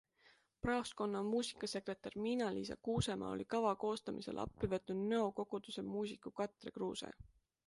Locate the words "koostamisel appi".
3.85-4.71